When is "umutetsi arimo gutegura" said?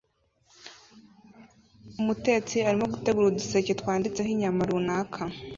2.01-3.25